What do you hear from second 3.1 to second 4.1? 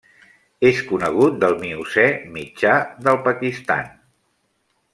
Pakistan.